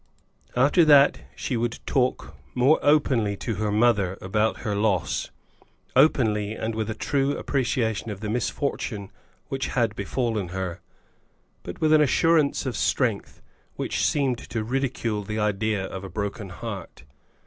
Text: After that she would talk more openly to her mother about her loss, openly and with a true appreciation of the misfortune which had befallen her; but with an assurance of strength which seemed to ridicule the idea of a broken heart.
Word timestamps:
After 0.55 0.83
that 0.83 1.19
she 1.35 1.55
would 1.55 1.77
talk 1.85 2.35
more 2.55 2.79
openly 2.81 3.37
to 3.37 3.53
her 3.61 3.71
mother 3.71 4.17
about 4.19 4.61
her 4.61 4.75
loss, 4.75 5.29
openly 5.95 6.53
and 6.53 6.73
with 6.73 6.89
a 6.89 6.95
true 6.95 7.37
appreciation 7.37 8.09
of 8.09 8.19
the 8.19 8.27
misfortune 8.27 9.11
which 9.49 9.67
had 9.67 9.95
befallen 9.95 10.47
her; 10.47 10.81
but 11.61 11.81
with 11.81 11.93
an 11.93 12.01
assurance 12.01 12.65
of 12.65 12.75
strength 12.75 13.43
which 13.75 14.03
seemed 14.03 14.39
to 14.39 14.63
ridicule 14.63 15.21
the 15.23 15.37
idea 15.37 15.85
of 15.85 16.03
a 16.03 16.09
broken 16.09 16.49
heart. 16.49 17.03